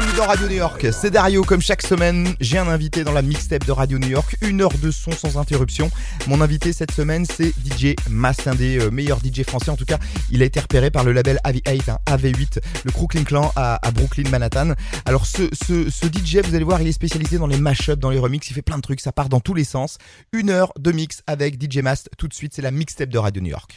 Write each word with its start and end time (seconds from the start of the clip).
Bienvenue 0.00 0.18
dans 0.18 0.26
Radio 0.28 0.48
New 0.48 0.56
York, 0.56 0.86
c'est 0.92 1.10
Dario 1.10 1.42
comme 1.42 1.60
chaque 1.60 1.82
semaine. 1.82 2.34
J'ai 2.40 2.56
un 2.56 2.68
invité 2.68 3.04
dans 3.04 3.12
la 3.12 3.20
mixtape 3.20 3.66
de 3.66 3.72
Radio 3.72 3.98
New 3.98 4.08
York, 4.08 4.34
une 4.40 4.62
heure 4.62 4.72
de 4.82 4.90
son 4.90 5.10
sans 5.10 5.36
interruption. 5.36 5.90
Mon 6.26 6.40
invité 6.40 6.72
cette 6.72 6.92
semaine 6.92 7.26
c'est 7.26 7.48
DJ 7.50 7.96
Mas, 8.08 8.46
un 8.46 8.54
des 8.54 8.80
euh, 8.80 8.90
meilleurs 8.90 9.18
DJ 9.18 9.42
français. 9.42 9.70
En 9.70 9.76
tout 9.76 9.84
cas, 9.84 9.98
il 10.30 10.40
a 10.40 10.46
été 10.46 10.58
repéré 10.58 10.90
par 10.90 11.04
le 11.04 11.12
label 11.12 11.38
AV8, 11.44 11.98
AV8, 12.06 12.60
le 12.84 12.92
Crooklyn 12.92 13.24
Clan 13.24 13.52
à, 13.56 13.78
Brooklyn, 13.92 14.26
Manhattan. 14.30 14.72
Alors 15.04 15.26
ce, 15.26 15.42
DJ, 15.42 16.38
vous 16.44 16.54
allez 16.54 16.64
voir, 16.64 16.80
il 16.80 16.88
est 16.88 16.92
spécialisé 16.92 17.36
dans 17.36 17.46
les 17.46 17.58
mashups, 17.58 17.98
dans 17.98 18.08
les 18.08 18.18
remixes, 18.18 18.48
il 18.48 18.54
fait 18.54 18.62
plein 18.62 18.76
de 18.76 18.82
trucs, 18.82 19.00
ça 19.00 19.12
part 19.12 19.28
dans 19.28 19.40
tous 19.40 19.52
les 19.52 19.64
sens. 19.64 19.98
Une 20.32 20.48
heure 20.48 20.72
de 20.78 20.92
mix 20.92 21.22
avec 21.26 21.62
DJ 21.62 21.82
Mas. 21.82 22.08
Tout 22.16 22.26
de 22.26 22.32
suite, 22.32 22.54
c'est 22.54 22.62
la 22.62 22.70
mixtape 22.70 23.10
de 23.10 23.18
Radio 23.18 23.42
New 23.42 23.50
York. 23.50 23.76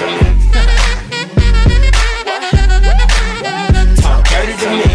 Talk 0.00 0.08
dirty 4.30 4.56
to 4.56 4.68
me. 4.70 4.88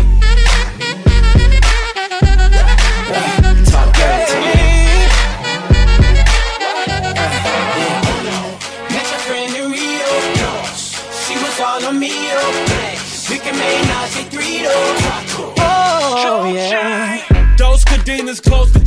talk 3.69 3.93
dirty 3.93 4.25
to 4.31 4.37
me. 4.41 4.55
She 11.21 11.35
was 11.37 11.59
all 11.59 11.85
on 11.85 11.99
me. 11.99 12.09
We 13.29 13.37
can 13.37 13.55
make 13.59 13.87
Nazi 13.87 14.23
three 14.23 14.65
Oh, 15.59 16.51
yeah. 16.51 17.21
Those 17.59 17.83
close 18.41 18.71
to. 18.71 18.79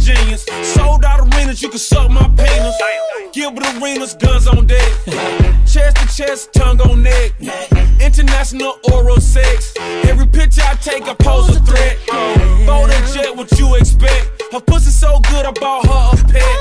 Sold 0.65 1.05
out 1.05 1.21
arenas, 1.21 1.63
you 1.63 1.69
can 1.69 1.79
suck 1.79 2.11
my 2.11 2.27
penis. 2.37 2.75
Gilbert 3.33 3.67
Arenas, 3.77 4.15
guns 4.15 4.49
on 4.49 4.67
deck. 4.67 5.08
Chest 6.19 6.53
to 6.53 6.59
tongue 6.59 6.81
on 6.81 7.03
neck. 7.05 7.33
International 8.01 8.75
oral 8.91 9.21
sex. 9.21 9.73
Every 10.11 10.27
picture 10.27 10.63
I 10.67 10.75
take, 10.75 11.05
I 11.05 11.15
pose 11.15 11.55
a 11.55 11.61
threat. 11.61 11.97
Jet, 13.15 13.37
what 13.37 13.51
you 13.59 13.77
expect? 13.77 14.43
Her 14.53 14.61
pussy 14.61 14.91
so 14.91 15.21
good, 15.31 15.47
I 15.47 15.53
bought 15.53 15.87
her 15.87 16.19
a 16.19 16.33
pet. 16.33 16.57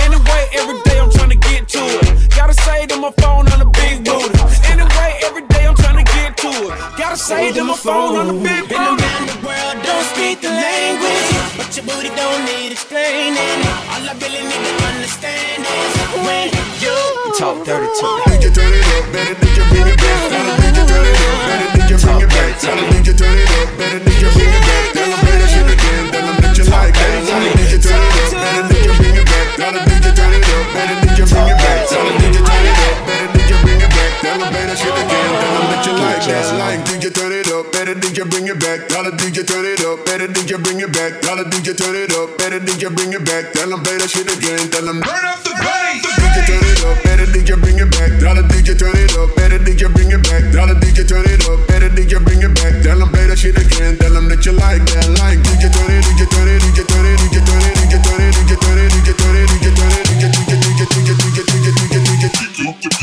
Anyway, 0.00 0.42
every 0.56 0.80
day 0.88 0.98
I'm 0.98 1.10
trying 1.10 1.30
to 1.30 1.36
get 1.36 1.68
to 1.68 1.78
it. 1.78 2.34
Gotta 2.34 2.54
say 2.54 2.86
to 2.86 2.96
my 2.96 3.12
phone 3.20 3.46
on 3.52 3.58
the 3.58 3.70
big 3.76 4.04
booty. 4.04 4.38
Anyway, 4.72 5.10
every 5.22 5.46
day 5.48 5.66
I'm 5.68 5.76
trying 5.76 6.02
to 6.02 6.12
get 6.16 6.36
to 6.38 6.48
it. 6.48 6.78
Gotta 6.96 7.16
say 7.16 7.52
to 7.52 7.64
my 7.64 7.76
phone 7.76 8.16
on 8.16 8.26
the 8.28 8.38
big 8.42 8.62
booty. 8.72 9.04
the 9.28 9.38
world, 9.44 9.76
don't 9.84 10.06
speak 10.16 10.40
the 10.40 10.48
language. 10.48 11.28
But 11.60 11.76
your 11.76 11.84
booty 11.84 12.08
don't 12.16 12.42
need 12.48 12.72
explaining. 12.72 13.60
All 13.92 14.02
I 14.08 14.16
really 14.16 14.42
need 14.48 14.64
to 14.64 14.74
understand 14.88 15.62
is 15.62 15.92
when 16.24 16.48
you 16.80 17.17
talk 17.38 17.64
dirty 17.64 17.86
to 17.86 18.02
me. 18.02 18.34
DJ 18.34 18.50
turn 18.50 18.72
it 18.74 18.82
up, 18.98 19.12
better 19.14 19.34
DJ 19.38 19.62
bring 19.70 19.86
it 19.86 19.96
back. 20.02 20.26
Tell 20.26 20.42
'em 20.42 20.58
DJ 20.58 20.78
turn 20.90 21.06
it 21.06 21.22
up, 21.22 21.38
better 21.46 21.70
DJ 21.78 21.94
bring 22.02 22.18
it 22.18 22.30
back. 22.34 22.58
Tell 22.58 22.78
'em 22.78 22.90
DJ 22.90 23.14
turn 23.14 23.38
it 23.38 23.50
up, 23.54 23.68
better 23.78 24.00
DJ 24.02 24.22
bring 24.34 24.50
it 24.50 24.64
back. 24.66 24.90
Tell 24.92 25.06
'em 25.06 25.18
play 25.22 25.36
that 25.38 25.50
shit 25.54 25.70
again, 25.70 26.04
tell 26.10 26.26
'em 26.26 26.36
that 26.42 26.58
you 26.58 26.64
like 26.66 26.94
that. 26.98 27.14
Tell 27.28 27.38
'em 27.38 27.54
DJ 27.54 27.78
turn 27.78 28.02
it 28.02 28.14
up, 28.18 28.42
better 28.42 28.64
DJ 28.70 28.90
bring 28.98 29.14
it 29.14 29.26
back. 29.30 29.46
Tell 29.54 29.70
'em 29.70 29.84
DJ 29.86 30.06
turn 30.18 30.32
it 30.34 30.50
up, 30.50 30.66
better 30.74 30.96
DJ 30.98 31.20
bring 31.30 31.48
it 31.48 31.58
back. 31.62 31.86
Tell 31.86 32.06
'em 32.10 32.18
DJ 32.18 32.40
turn 32.42 32.42
it 32.42 32.42
up, 32.42 32.50
better 32.50 32.74
DJ 32.74 32.87
bring 34.28 34.40
it 34.40 34.44
back. 34.44 34.44
Tell 34.44 34.44
'em 34.44 34.52
play 34.52 34.66
that 34.66 34.78
shit 34.78 34.92
again, 34.92 35.30
tell 35.40 35.56
'em 35.56 35.66
that 35.72 35.86
you 35.86 35.92
like 35.96 36.22
that. 36.28 36.46
Like 36.58 36.80
DJ 36.84 37.10
turn 37.10 37.32
it 37.32 37.48
up, 37.48 37.72
better 37.72 37.94
DJ 37.94 38.24
bring 38.24 38.46
it 38.46 38.58
back. 38.60 38.88
Tell 38.88 39.06
'em 39.06 39.16
DJ 39.16 39.44
turn 39.44 39.64
it 39.64 39.80
up, 39.84 40.04
better 40.04 40.28
DJ 40.28 40.56
bring 40.58 40.80
it 40.80 40.92
back. 40.92 41.20
Tell 41.22 41.38
'em 41.38 41.50
DJ 41.50 41.74
turn 41.74 41.96
it 41.96 42.12
up, 42.12 42.36
better 42.38 42.60
DJ 42.60 42.88
bring 42.90 43.12
it 43.12 43.24
back. 43.24 43.52
Tell 43.52 43.72
'em 43.72 43.82
play 43.82 43.96
that 43.96 44.10
shit 44.10 44.28
again, 44.28 44.68
tell 44.70 44.88
'em 44.88 45.00
Turn 45.00 45.24
up 45.24 45.40
the 45.44 45.52
bass. 45.56 46.04
DJ 46.20 46.38
turn 46.48 46.64
it 46.72 46.84
up, 46.84 46.96
better 47.04 47.26
DJ 47.26 47.56
bring 47.56 47.78
it 47.78 47.90
back. 47.90 48.10
Tell 48.20 48.34
the 48.34 48.44
DJ 48.52 48.74
turn 48.74 48.96
it 48.96 49.16
up, 49.16 49.34
better 49.36 49.58
DJ 49.58 49.88
bring 49.88 50.10
it 50.12 50.22
back. 50.28 50.42
Tell 50.52 50.66
the 50.66 50.74
DJ 50.74 51.04
turn 51.04 51.24
it 51.24 51.42
up, 51.48 51.58
better 51.68 51.88
DJ 51.88 52.18
bring 52.18 52.42
it 52.42 52.54
back. 52.60 52.74
Tell 52.84 52.98
them 52.98 53.08
play 53.08 53.26
that 53.26 53.38
shit 53.38 53.56
again. 53.56 53.96
Tell 53.96 54.12
them 54.12 54.28
that 54.28 54.44
you 54.44 54.52
like 54.52 54.84
that. 54.92 55.08
Like 55.20 55.38
DJ 55.46 55.68
turn 55.72 55.90
it, 55.90 56.04
DJ 56.04 56.26
turn 56.28 56.48
it, 56.48 56.57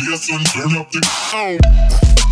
yes, 0.10 0.30
and 0.30 0.46
turn 0.48 0.78
up 0.78 0.92
the. 0.92 1.02
Oh. 1.34 2.25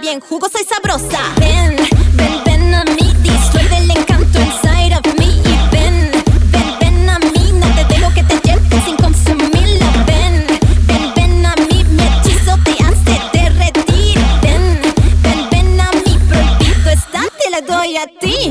bien 0.00 0.20
jugosa 0.20 0.58
y 0.60 0.64
sabrosa. 0.64 1.20
Ven, 1.38 1.76
ven, 2.14 2.44
ven 2.44 2.74
a 2.74 2.84
mí, 2.84 3.12
disuelve 3.22 3.76
el 3.76 3.90
encanto 3.90 4.38
inside 4.40 4.94
of 4.96 5.06
me. 5.18 5.26
Y 5.26 5.68
ven, 5.70 6.10
ven, 6.50 6.78
ven 6.80 7.10
a 7.10 7.18
mí, 7.18 7.52
no 7.52 7.66
te 7.74 7.84
dejo 7.94 8.12
que 8.14 8.22
te 8.24 8.40
lleves 8.40 8.84
sin 8.84 8.96
consumirla. 8.96 10.04
Ven, 10.06 10.46
ven, 10.86 11.14
ven 11.14 11.46
a 11.46 11.54
mí, 11.56 11.84
me 11.90 12.04
hechizo 12.04 12.56
te 12.64 12.72
hace 12.82 13.20
derretir. 13.32 14.18
Ven, 14.42 14.80
ven, 15.22 15.50
ven 15.50 15.80
a 15.80 15.90
mí, 15.92 16.18
prohibido 16.28 16.90
está, 16.90 17.22
te 17.38 17.50
la 17.50 17.60
doy 17.60 17.96
a 17.96 18.06
ti. 18.06 18.50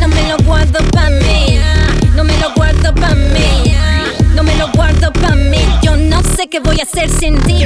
no 0.00 0.08
me 0.08 0.28
lo 0.28 0.36
guardo 0.44 0.80
pa' 0.90 1.08
mí, 1.10 1.58
no 2.14 2.24
me 2.24 2.36
lo 2.38 2.52
guardo 2.54 2.94
pa' 2.94 3.14
mí, 3.14 3.74
no 4.34 4.42
me 4.42 4.54
lo 4.56 4.70
guardo 4.72 5.12
pa' 5.12 5.34
mí. 5.34 5.64
Yo 5.82 5.96
no 5.96 6.22
sé 6.36 6.48
qué 6.48 6.60
voy 6.60 6.78
a 6.80 6.82
hacer 6.82 7.08
sin 7.08 7.40
ti. 7.42 7.64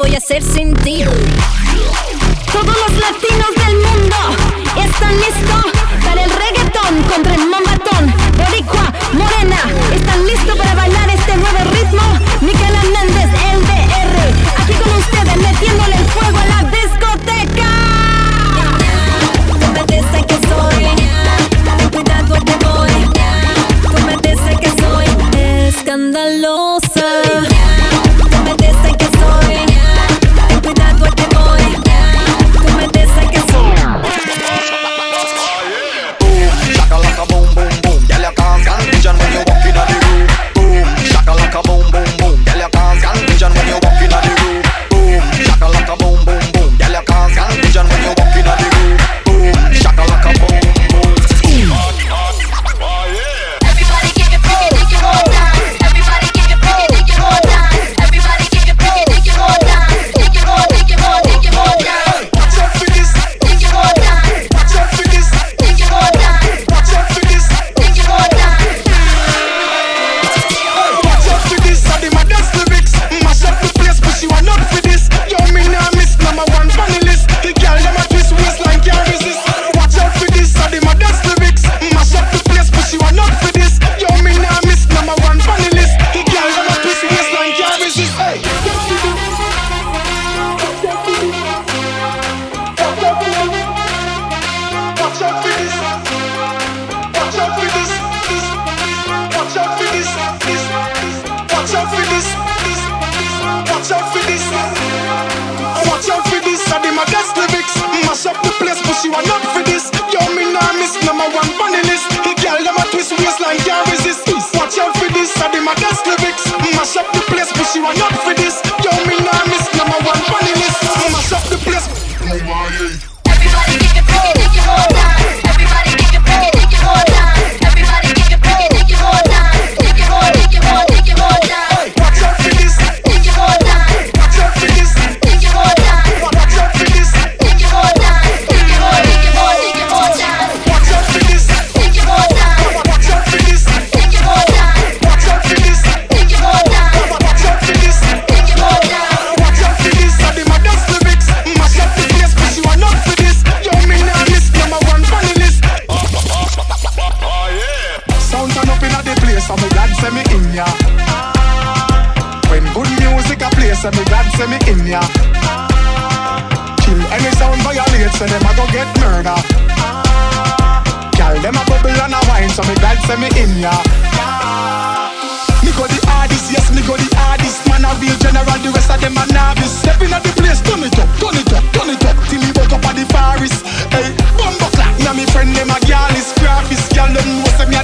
voy 0.00 0.14
a 0.14 0.18
hacer 0.18 0.42
sin 0.42 0.72
ti? 0.76 1.04
Todos 2.52 2.66
los 2.66 2.92
latinos 2.98 3.50
del 3.54 3.76
mundo 3.76 4.16
están 4.76 5.14
listos 5.16 5.64
para 6.02 6.24
el 6.24 6.30
reggaetón 6.30 7.02
contra 7.02 7.34
el 7.34 7.46
mambatón. 7.46 8.14
Boricua, 8.38 8.92
morena, 9.12 9.58
están 9.94 10.26
listos 10.26 10.56
para 10.56 10.74
bailar 10.74 11.09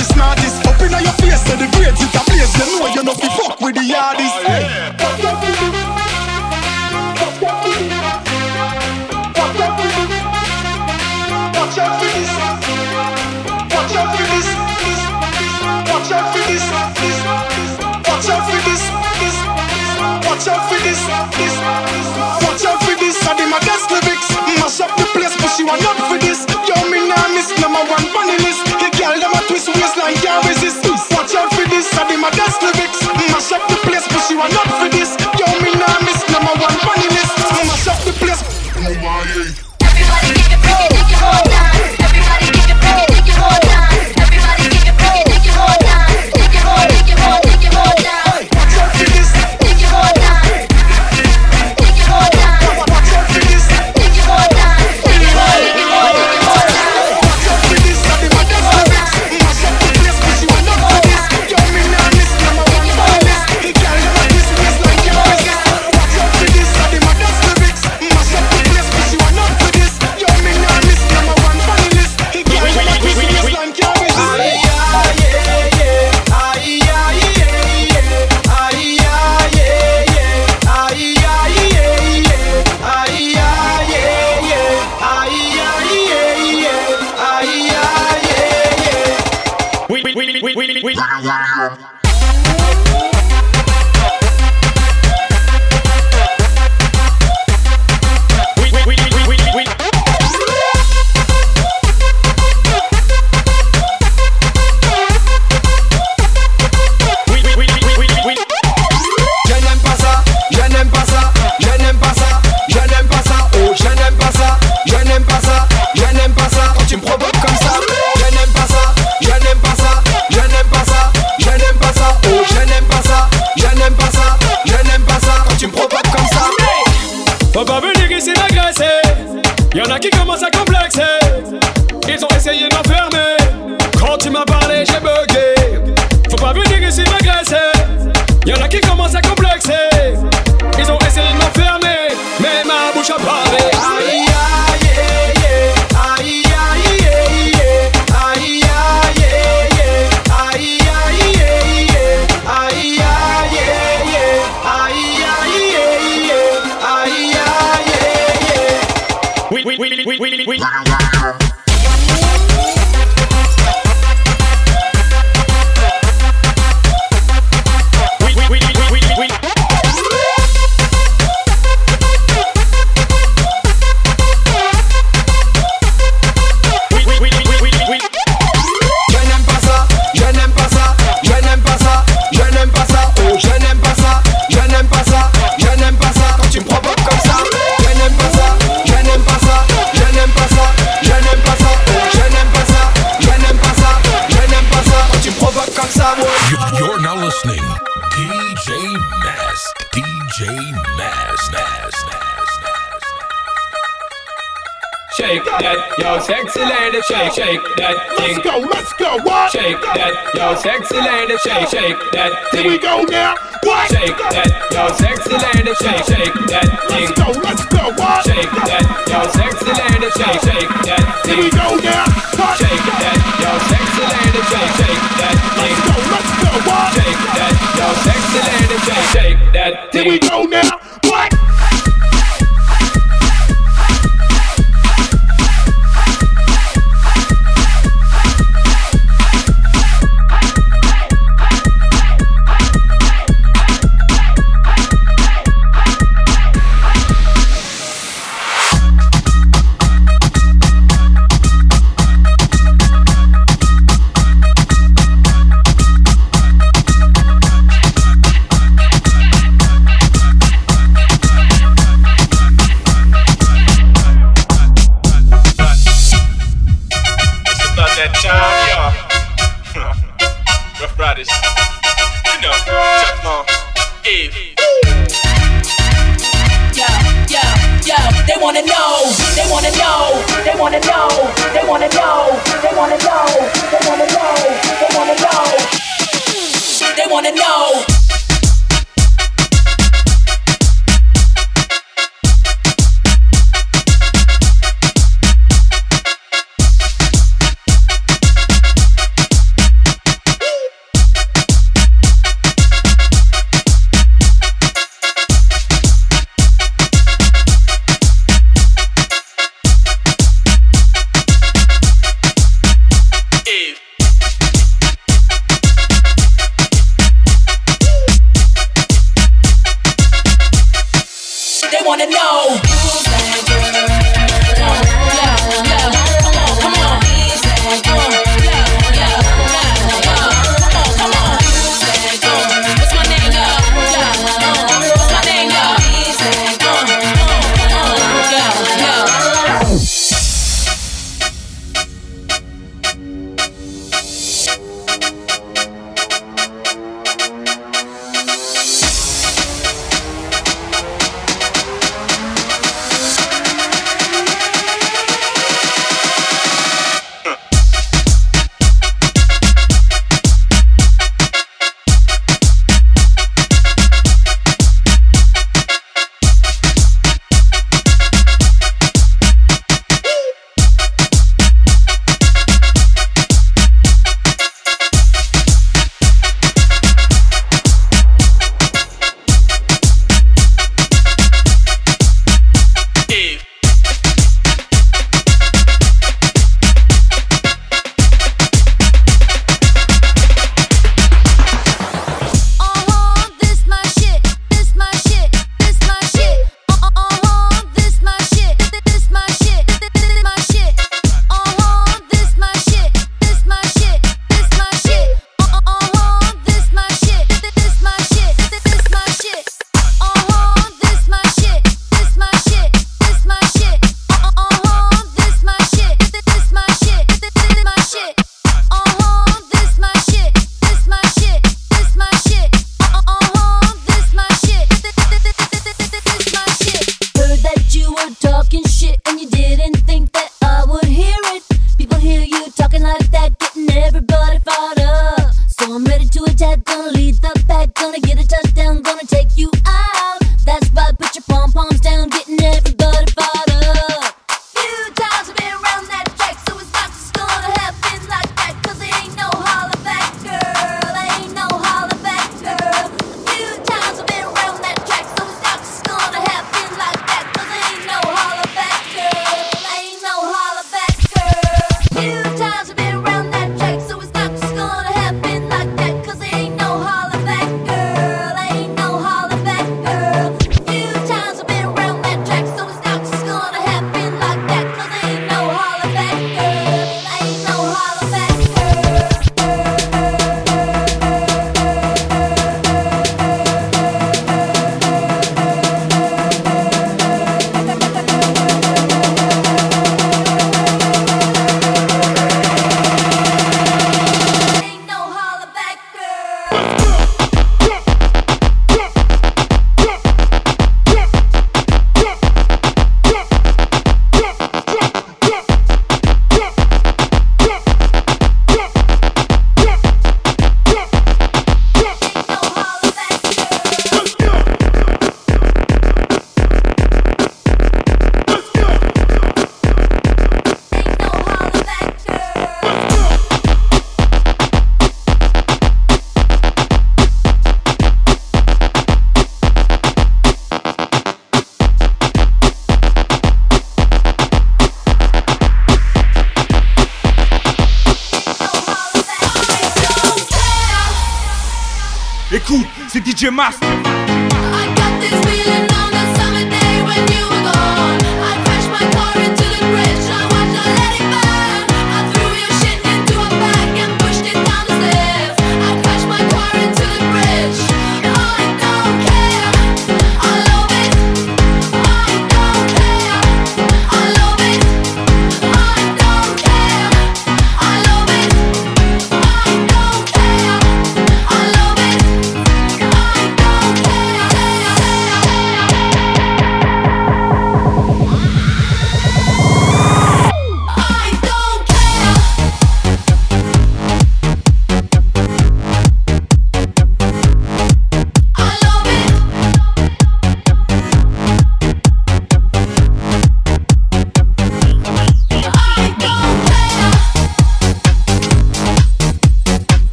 know 0.00 0.34
say 0.34 0.39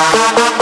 Bye. 0.00 0.59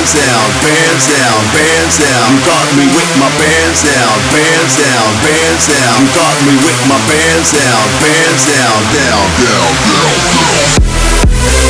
bands 0.00 0.16
down, 0.16 0.48
bands 0.64 1.04
down, 1.12 1.44
bands 1.52 1.98
down. 2.00 2.32
You 2.32 2.40
got 2.48 2.72
me 2.72 2.88
with 2.96 3.12
my 3.20 3.28
bands 3.36 3.84
down, 3.84 4.16
bands 4.32 4.80
down, 4.80 5.12
bands 5.20 5.68
down. 5.68 6.00
You 6.00 6.08
got 6.16 6.40
me 6.40 6.56
with 6.56 6.80
my 6.88 6.96
bands 7.04 7.52
down, 7.52 7.84
bands 8.00 8.48
down, 8.48 8.80
down, 8.96 9.28
down, 9.36 9.68
down, 9.84 10.16
down. 11.36 11.69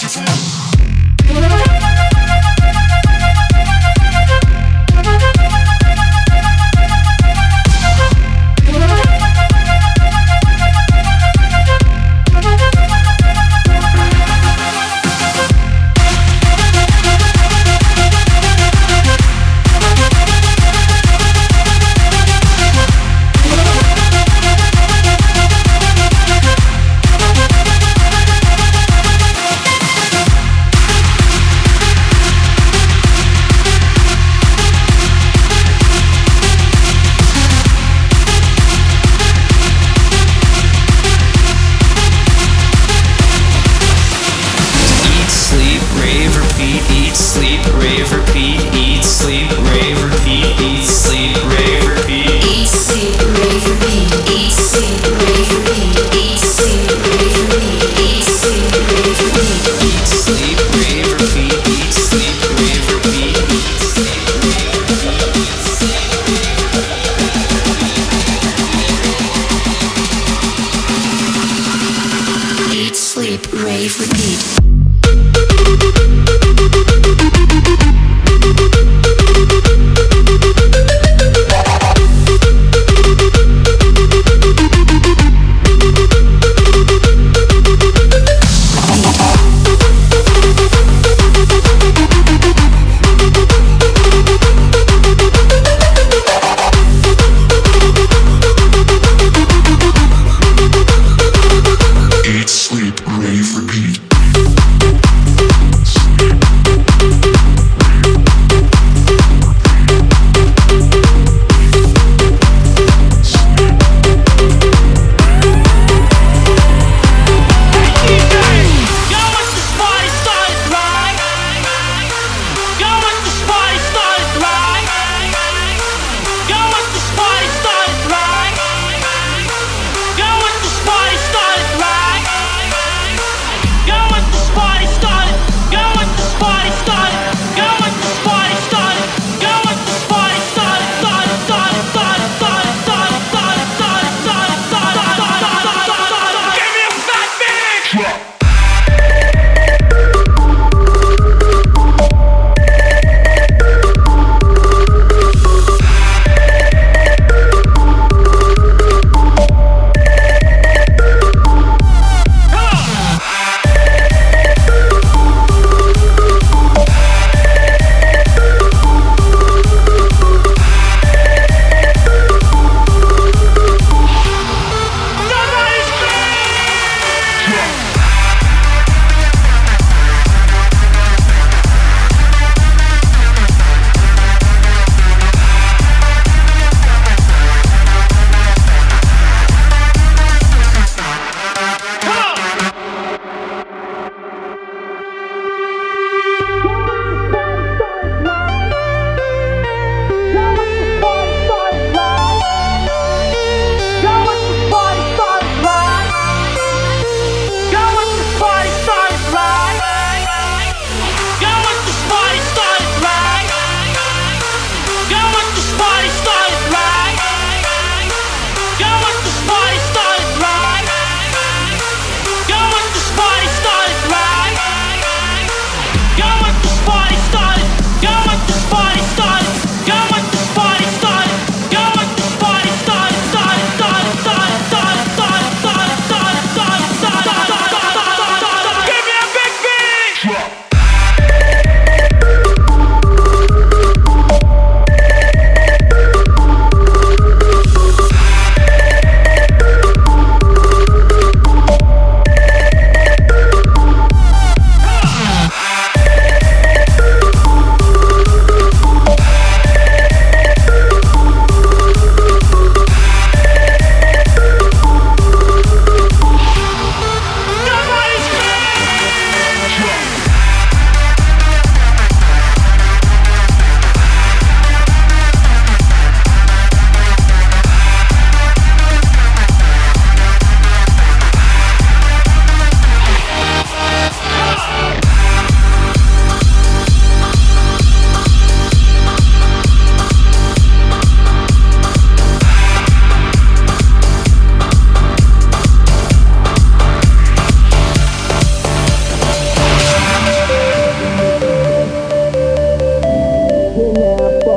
Fuck 0.00 1.78
you. 1.78 1.83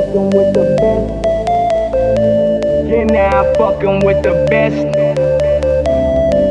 fucking 0.08 0.30
with 0.30 0.54
the 0.54 0.64
best. 0.80 1.12
You're 2.88 3.04
now 3.04 3.44
fucking 3.54 4.04
with 4.06 4.22
the 4.22 4.46
best. 4.48 4.76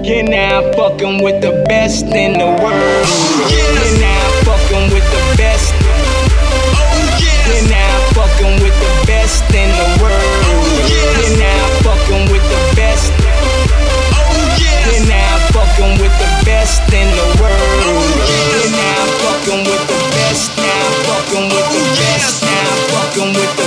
You're 0.05 0.23
now 0.23 0.61
fucking 0.73 1.23
with 1.23 1.41
the 1.41 1.63
best 1.67 2.05
in 2.05 2.33
the 2.33 2.45
world. 2.61 3.07
You're 3.49 3.97
now 3.99 4.29
fucking 4.45 4.93
with 4.93 5.07
the 5.09 5.21
best. 5.37 5.73
You're 7.49 7.69
now 7.69 7.97
fucking 8.13 8.61
with 8.61 8.77
the 8.77 8.91
best 9.07 9.43
in 9.49 9.69
the 9.73 9.87
world. 10.01 10.45
You're 11.17 11.37
now 11.41 11.65
fucking 11.81 12.29
with 12.29 12.45
the 12.45 12.61
best. 12.77 13.11
You're 14.85 15.05
now 15.09 15.37
fucking 15.49 15.97
with 15.97 16.13
the 16.21 16.29
best 16.45 16.81
in 16.93 17.09
the 17.09 17.27
world. 17.41 18.13
You're 18.53 18.69
now 18.69 19.01
fucking 19.25 19.65
with 19.65 19.83
the 19.89 19.97
best. 20.13 20.53
Now 20.57 20.85
fucking 21.09 21.49
with 21.49 21.67
the 21.73 21.81
best. 21.97 22.46
With 23.20 23.34
the 23.34 23.66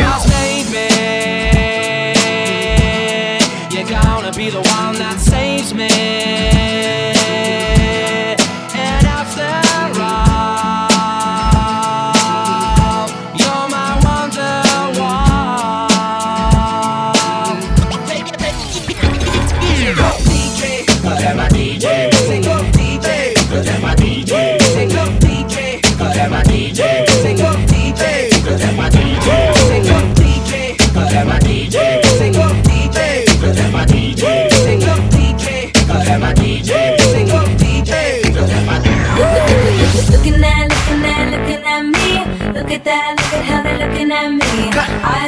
Because 0.00 0.29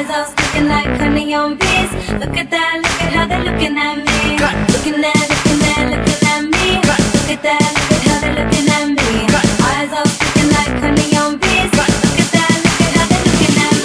Eyes 0.03 0.09
all 0.09 0.25
sticking 0.25 0.67
like 0.67 0.99
honey 0.99 1.33
on 1.33 1.55
bees. 1.55 1.91
Look 2.19 2.35
at 2.35 2.49
that, 2.51 2.75
look 2.83 3.01
at 3.03 3.13
how 3.13 3.25
they're 3.27 3.43
looking 3.43 3.77
at 3.77 3.95
me. 3.95 4.35
Looking 4.73 4.99
at, 4.99 5.15
looking 5.31 5.63
at, 5.63 5.87
looking 5.91 6.27
at 6.27 6.43
me. 6.43 6.75
Look 6.83 7.31
at 7.31 7.41
that, 7.43 7.71
look 7.71 7.91
at 7.93 8.03
how 8.03 8.19
they're 8.19 8.35
looking 8.43 8.67
at 8.67 8.85
me. 8.91 9.31
Eyes 9.63 9.91
all 9.95 10.05
sticking 10.05 10.49
like 10.51 10.75
honey 10.83 11.15
on 11.15 11.37
bees. 11.39 11.71
Look 11.71 12.19
at 12.19 12.29
that, 12.35 12.51
look 12.65 12.81
at 12.83 12.91
how 12.99 13.05
they're 13.07 13.23
looking 13.31 13.55
at 13.63 13.75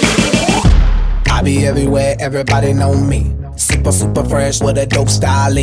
me. 1.23 1.31
I 1.31 1.41
be 1.41 1.65
everywhere, 1.65 2.17
everybody 2.19 2.73
know 2.73 2.95
me. 2.95 3.33
Super, 3.55 3.93
super 3.93 4.25
fresh 4.25 4.59
with 4.59 4.77
a 4.77 4.85
dope 4.85 5.09
style. 5.09 5.55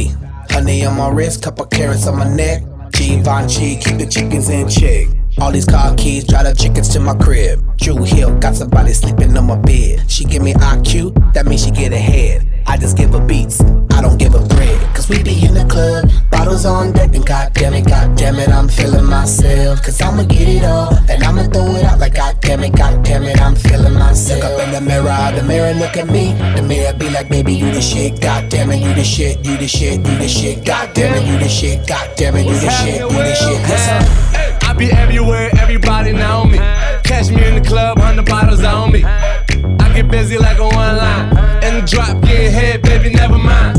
Honey 0.51 0.87
on 0.87 0.97
my 0.97 1.11
wrist, 1.11 1.43
couple 1.43 1.67
carats 1.67 2.07
on 2.07 2.17
my 2.17 2.35
neck. 2.35 2.63
Givenchy, 2.93 3.77
keep 3.77 3.99
the 3.99 4.07
chickens 4.07 4.49
in 4.49 4.69
check. 4.71 5.09
All 5.39 5.53
these 5.53 5.67
car 5.67 5.95
keys, 5.97 6.25
drive 6.25 6.45
the 6.45 6.55
chickens 6.55 6.89
to 6.91 7.01
my 7.01 7.15
crib. 7.15 7.63
Drew 7.77 8.03
Hill, 8.05 8.39
got 8.39 8.55
somebody 8.55 8.95
sleeping 8.95 9.37
on 9.37 9.47
my 9.47 9.57
bed. 9.57 10.11
She 10.11 10.25
give 10.25 10.43
me 10.43 10.55
IQ, 10.55 11.35
that 11.35 11.45
means 11.45 11.63
she 11.65 11.71
get 11.71 11.93
ahead. 11.93 12.49
I 12.67 12.79
just 12.79 12.97
give 12.97 13.13
her 13.13 13.21
beats, 13.21 13.61
I 13.93 14.01
don't 14.01 14.17
give 14.19 14.33
her 14.33 14.47
bread. 14.49 14.81
Cause 14.97 15.11
we 15.11 15.23
be 15.23 15.45
in 15.45 15.53
the 15.53 15.67
club, 15.67 16.11
bottles 16.31 16.65
on 16.65 16.93
deck, 16.93 17.15
and 17.15 17.25
goddamn 17.25 17.75
it, 17.75 17.87
goddamn 17.87 18.37
it, 18.37 18.49
I'm 18.49 18.67
feeling 18.67 19.05
myself. 19.05 19.83
Cause 19.83 20.01
I'ma 20.01 20.25
get 20.25 20.49
it 20.49 20.65
all, 20.65 20.95
and 21.11 21.23
I'ma 21.23 21.43
throw 21.45 21.67
it 21.77 21.85
out 21.85 21.99
like 21.99 22.15
goddamn 22.15 22.65
it, 22.65 22.75
goddamn 22.75 23.25
it, 23.25 23.39
I'm 23.39 23.55
feeling 23.55 23.93
myself. 23.93 24.43
Look 24.43 24.53
up 24.53 24.67
in 24.67 24.73
the 24.73 24.81
mirror, 24.81 25.33
the 25.37 25.43
mirror 25.47 25.75
look 25.75 25.99
at 25.99 26.09
me. 26.09 26.33
The 26.57 26.63
mirror 26.63 26.97
be 26.97 27.11
like, 27.11 27.29
baby, 27.29 27.53
you 27.53 27.71
the 27.71 27.83
shit, 27.83 28.23
goddamn 28.23 28.71
it, 28.71 28.79
you 28.79 28.95
the 28.95 29.05
shit, 29.05 29.45
you 29.45 29.59
the 29.59 29.69
shit, 29.69 29.99
you 29.99 30.17
the 30.17 30.29
shit, 30.29 30.65
goddamn 30.65 31.15
it, 31.15 31.27
you 31.29 31.39
the 31.39 31.49
shit, 31.49 31.87
goddamn 31.87 32.37
it, 32.37 32.47
you 32.47 32.55
the 32.55 32.71
shit, 32.71 33.01
you 33.03 33.09
the 33.11 33.35
shit. 33.35 33.63
Listen. 33.69 34.46
I 34.67 34.73
be 34.73 34.91
everywhere, 34.91 35.51
everybody 35.61 36.13
know 36.13 36.45
me. 36.45 36.59
Catch 37.05 37.31
me 37.31 37.47
in 37.47 37.55
the 37.55 37.67
club, 37.67 37.99
hundred 37.99 38.27
bottles 38.27 38.65
on 38.65 38.91
me. 38.91 39.05
I 39.05 39.93
get 39.95 40.11
busy 40.11 40.39
like 40.39 40.59
a 40.59 40.65
one 40.65 40.97
line. 40.97 41.29
In 41.63 41.81
the 41.81 41.87
drop, 41.89 42.21
getting 42.23 42.51
head, 42.51 42.83
baby, 42.83 43.11
never 43.11 43.39
mind. 43.39 43.79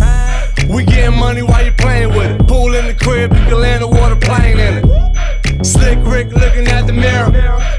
We 0.69 0.85
getting 0.85 1.19
money 1.19 1.41
while 1.43 1.65
you 1.65 1.73
playing 1.73 2.09
with 2.15 2.39
it. 2.39 2.47
Pool 2.47 2.73
in 2.73 2.88
the 2.88 2.93
crib, 2.93 3.33
you 3.33 3.43
can 3.49 3.59
land 3.59 3.83
a 3.83 3.88
water 3.88 4.15
plane 4.15 4.57
in 4.57 4.73
it. 4.79 5.65
Slick 5.65 5.99
Rick 6.03 6.31
looking 6.31 6.67
at 6.67 6.88
the 6.88 6.93
mirror. 6.93 7.31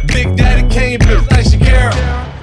Big 0.06 0.36
Daddy 0.36 0.68
Kane, 0.68 0.98
bitch 0.98 1.30
like 1.30 1.46
Shakira. 1.46 1.92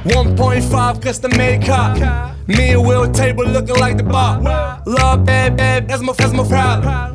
1.5 0.06 1.02
custom 1.02 1.32
made 1.38 1.64
car. 1.64 2.36
Me 2.48 2.72
and 2.72 2.86
Will 2.86 3.12
table 3.12 3.46
looking 3.46 3.76
like 3.76 3.98
the 3.98 4.04
bar. 4.04 4.42
Love 4.88 5.26
bad, 5.26 5.58
bad, 5.58 5.88
that's 5.88 6.02
my, 6.02 6.14
that's 6.14 6.34
my 6.34 6.48
problem. 6.48 7.15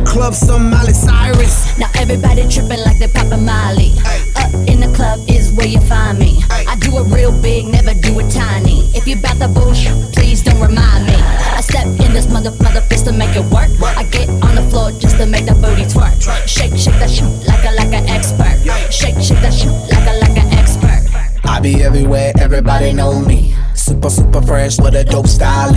club 0.05 0.33
some 0.33 0.69
Miley 0.69 0.93
Cyrus. 0.93 1.77
Now 1.77 1.89
everybody 1.95 2.47
tripping 2.47 2.79
like 2.85 2.97
they 2.99 3.07
poppin' 3.07 3.45
Molly. 3.45 3.93
Up 4.35 4.53
in 4.67 4.79
the 4.79 4.91
club 4.95 5.19
is 5.27 5.51
where 5.53 5.67
you 5.67 5.79
find 5.81 6.19
me. 6.19 6.41
I 6.49 6.75
do 6.79 6.97
it 6.99 7.07
real 7.13 7.31
big, 7.41 7.67
never 7.67 7.93
do 7.93 8.19
it 8.19 8.29
tiny. 8.31 8.89
If 8.95 9.07
you 9.07 9.15
bout 9.21 9.39
the 9.39 9.47
bullshit, 9.47 9.93
please 10.13 10.41
don't 10.41 10.61
remind 10.61 11.05
me. 11.05 11.15
I 11.15 11.61
step 11.61 11.87
in 11.87 12.13
this 12.13 12.31
mother 12.31 12.51
mother 12.63 12.81
fist 12.81 13.05
to 13.05 13.11
make 13.11 13.35
it 13.35 13.45
work. 13.51 13.69
I 13.97 14.03
get 14.11 14.29
on 14.29 14.55
the 14.55 14.65
floor 14.69 14.91
just 14.91 15.17
to 15.17 15.25
make 15.25 15.45
that 15.45 15.61
booty 15.61 15.83
twerk. 15.83 16.15
Shake, 16.47 16.77
shake 16.77 16.99
that 16.99 17.09
shit 17.09 17.29
like 17.47 17.63
a 17.65 17.71
like 17.75 17.93
an 17.93 18.07
expert. 18.09 18.57
Shake, 18.91 19.19
shake 19.21 19.41
that 19.41 19.53
shit 19.53 19.71
like 19.91 20.07
a 20.07 20.19
like 20.19 20.37
an 20.37 20.51
expert. 20.53 21.01
I 21.45 21.59
be 21.59 21.83
everywhere, 21.83 22.31
everybody 22.39 22.93
know 22.93 23.19
me. 23.19 23.55
Super, 23.75 24.09
super 24.09 24.41
fresh 24.41 24.79
with 24.79 24.95
a 24.95 25.03
dope 25.03 25.27
style. 25.27 25.71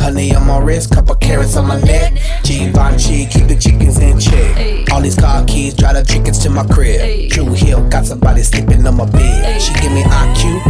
Honey 0.00 0.34
on 0.34 0.46
my 0.46 0.58
wrist, 0.58 0.92
couple 0.92 1.14
carats 1.16 1.56
on 1.56 1.68
my 1.68 1.78
neck. 1.82 2.14
Givenchy, 2.42 3.26
keep 3.26 3.48
the 3.48 3.56
chickens 3.56 3.98
in 3.98 4.18
check. 4.18 4.90
All 4.90 5.02
these 5.02 5.14
car 5.14 5.44
keys, 5.44 5.74
drive 5.74 5.94
the 5.94 6.02
chickens 6.02 6.38
to 6.38 6.48
my 6.48 6.66
crib. 6.66 7.30
Drew 7.30 7.52
Hill, 7.52 7.86
got 7.90 8.06
somebody 8.06 8.42
sleeping 8.42 8.86
on 8.86 8.96
my 8.96 9.04
bed. 9.04 9.60
She 9.60 9.74
give 9.74 9.92
me 9.92 10.02
IQ, 10.02 10.64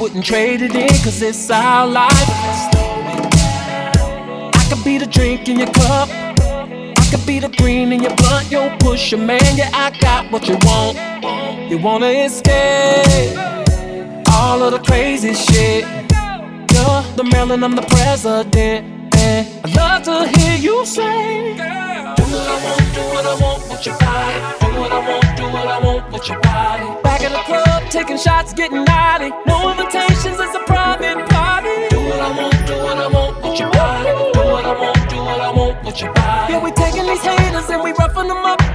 wouldn't 0.00 0.24
trade 0.24 0.62
it 0.62 0.74
in, 0.74 0.88
cause 1.04 1.20
it's 1.20 1.50
our 1.50 1.86
life. 1.86 2.10
I 4.54 4.66
could 4.70 4.82
be 4.82 4.96
the 4.96 5.06
drink 5.06 5.46
in 5.46 5.58
your 5.58 5.70
cup. 5.72 6.08
I 6.08 7.06
could 7.10 7.26
be 7.26 7.38
the 7.38 7.50
green 7.58 7.92
in 7.92 8.02
your 8.02 8.16
blunt. 8.16 8.50
Yo, 8.50 8.74
push 8.78 9.12
your 9.12 9.20
man, 9.20 9.42
yeah, 9.56 9.70
I 9.74 9.90
got 10.00 10.32
what 10.32 10.48
you 10.48 10.56
want. 10.62 10.96
You 11.70 11.76
wanna 11.76 12.06
escape 12.06 13.36
all 14.32 14.62
of 14.62 14.72
the 14.72 14.78
crazy 14.78 15.34
shit. 15.34 15.84
You're 16.72 17.02
the 17.16 17.28
Marilyn, 17.30 17.62
I'm 17.62 17.76
the 17.76 17.82
president. 17.82 19.14
And 19.16 19.46
I'd 19.64 19.76
love 19.76 20.02
to 20.04 20.26
hear 20.38 20.56
you 20.56 20.86
say, 20.86 21.56
Do 21.56 22.22
what 22.32 22.46
I 22.48 22.64
want, 22.64 22.94
do 22.94 23.02
what 23.12 23.26
I 23.26 23.34
want 23.42 23.68
with 23.68 23.84
your 23.84 23.98
body. 23.98 24.38
Do 24.60 24.80
what 24.80 24.92
I 24.92 25.00
want, 25.08 25.36
do 25.36 25.44
what 25.44 25.66
I 25.66 25.78
want 25.84 26.12
with 26.12 26.26
your 26.26 26.40
body. 26.40 26.99
Taking 27.90 28.16
shots, 28.16 28.54
getting 28.54 28.84
naughty. 28.84 29.30
No 29.46 29.70
invitations, 29.70 30.38
it's 30.38 30.54
a 30.54 30.62
private 30.64 31.18
party. 31.28 31.88
Do 31.90 31.98
what 31.98 32.20
I 32.20 32.30
want, 32.38 32.66
do 32.66 32.74
what 32.78 32.96
I 32.96 33.08
want 33.08 33.42
with 33.42 33.58
your 33.58 33.70
body. 33.70 34.32
Do 34.32 34.40
what 34.40 34.64
I 34.64 34.80
want, 34.80 35.10
do 35.10 35.16
what 35.16 35.40
I 35.40 35.50
want 35.50 35.84
with 35.84 36.00
your 36.00 36.12
body. 36.14 36.52
Yeah, 36.52 36.62
we 36.62 36.70
taking 36.70 37.06
these 37.06 37.20
haters 37.20 37.68
and 37.68 37.82
we 37.82 37.90
roughing 37.92 38.28
them 38.28 38.46
up. 38.46 38.69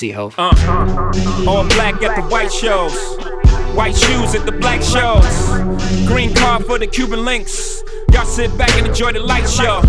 Seat, 0.00 0.12
Hove. 0.12 0.34
Uh, 0.38 0.48
all 1.46 1.62
black 1.76 2.02
at 2.02 2.16
the 2.16 2.22
white 2.30 2.50
shows. 2.50 2.94
White 3.76 3.94
shoes 3.94 4.34
at 4.34 4.46
the 4.46 4.52
black 4.52 4.80
shows. 4.80 5.28
Green 6.08 6.34
car 6.34 6.58
for 6.60 6.78
the 6.78 6.86
Cuban 6.86 7.22
links. 7.22 7.82
Y'all 8.10 8.24
sit 8.24 8.56
back 8.56 8.74
and 8.78 8.86
enjoy 8.86 9.12
the 9.12 9.20
light 9.20 9.46
show. 9.46 9.82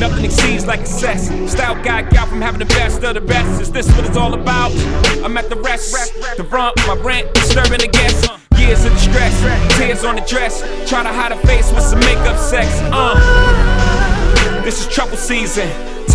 Nothing 0.00 0.24
exceeds 0.24 0.64
like 0.64 0.80
excess. 0.80 1.28
Style 1.52 1.74
guy 1.84 2.00
got 2.08 2.28
from 2.28 2.40
having 2.40 2.60
the 2.60 2.64
best 2.64 3.04
of 3.04 3.12
the 3.12 3.20
best. 3.20 3.60
Is 3.60 3.70
this 3.70 3.94
what 3.94 4.06
it's 4.06 4.16
all 4.16 4.32
about? 4.32 4.72
I'm 5.22 5.36
at 5.36 5.50
the 5.50 5.56
rest. 5.56 6.14
The 6.38 6.44
rump, 6.44 6.78
my 6.86 6.94
rent, 6.94 7.34
disturbing 7.34 7.80
the 7.80 7.88
guests. 7.88 8.26
Years 8.56 8.86
of 8.86 8.92
distress, 8.92 9.76
tears 9.76 10.02
on 10.02 10.14
the 10.14 10.22
dress. 10.22 10.62
Try 10.88 11.02
to 11.02 11.10
hide 11.10 11.32
a 11.32 11.46
face 11.46 11.70
with 11.74 11.82
some 11.82 12.00
makeup 12.00 12.38
sex. 12.38 12.70
Uh. 12.84 14.62
This 14.64 14.80
is 14.80 14.92
trouble 14.92 15.18
season. 15.18 15.68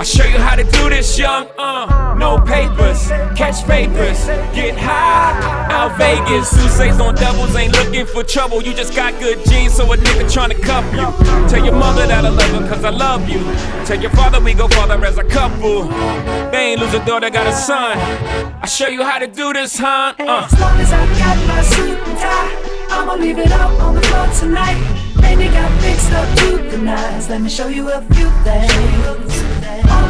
I 0.00 0.02
show 0.02 0.24
you 0.24 0.38
how 0.38 0.56
to 0.56 0.64
do 0.64 0.88
this, 0.88 1.18
young. 1.18 1.46
Uh, 1.58 2.14
no 2.18 2.38
papers, 2.38 3.08
catch 3.36 3.66
papers, 3.66 4.24
get 4.56 4.74
high. 4.74 5.68
Out 5.70 5.98
Vegas, 5.98 6.48
Sousa's 6.48 6.98
on 6.98 7.16
doubles, 7.16 7.54
ain't 7.54 7.74
looking 7.74 8.06
for 8.06 8.24
trouble. 8.24 8.62
You 8.62 8.72
just 8.72 8.96
got 8.96 9.12
good 9.20 9.44
genes, 9.44 9.74
so 9.74 9.92
a 9.92 9.98
nigga 9.98 10.24
tryna 10.24 10.58
cuff 10.62 10.86
you. 10.94 11.04
Tell 11.50 11.62
your 11.62 11.74
mother 11.74 12.06
that 12.06 12.24
I 12.24 12.30
love 12.30 12.48
her, 12.48 12.66
cause 12.66 12.82
I 12.82 12.88
love 12.88 13.28
you. 13.28 13.40
Tell 13.84 14.00
your 14.00 14.10
father 14.12 14.40
we 14.40 14.54
go 14.54 14.68
farther 14.68 15.04
as 15.04 15.18
a 15.18 15.24
couple. 15.24 15.84
They 16.50 16.72
ain't 16.72 16.80
lose 16.80 16.94
a 16.94 17.04
daughter, 17.04 17.28
got 17.28 17.46
a 17.46 17.52
son. 17.52 17.98
I 18.62 18.64
show 18.64 18.88
you 18.88 19.04
how 19.04 19.18
to 19.18 19.26
do 19.26 19.52
this, 19.52 19.76
huh? 19.76 20.14
Uh. 20.18 20.48
As 20.50 20.58
long 20.58 20.80
as 20.80 20.92
I 20.94 21.04
got 21.18 21.46
my 21.46 21.60
suit 21.60 21.98
and 22.08 22.18
tie, 22.18 22.88
I'ma 22.88 23.16
leave 23.16 23.38
it 23.38 23.52
out 23.52 23.78
on 23.78 23.96
the 23.96 24.00
floor 24.00 24.26
tonight. 24.28 24.80
And 25.24 25.42
you 25.42 25.50
got 25.50 25.70
fixed 25.82 26.10
up 26.12 26.38
to 26.38 26.70
the 26.70 26.78
nines. 26.78 27.28
Let 27.28 27.42
me 27.42 27.50
show 27.50 27.68
you 27.68 27.90
a 27.90 28.00
few 28.00 28.30
things 28.44 29.29